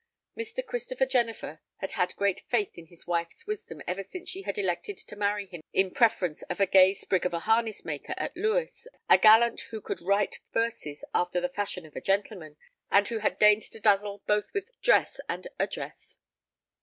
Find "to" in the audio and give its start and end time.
4.97-5.15, 6.39-6.63, 13.61-13.79